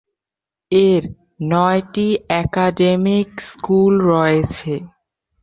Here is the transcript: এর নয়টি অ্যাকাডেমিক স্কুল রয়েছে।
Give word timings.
এর 0.71 1.03
নয়টি 1.51 2.07
অ্যাকাডেমিক 2.27 3.29
স্কুল 3.49 3.93
রয়েছে। 4.09 4.73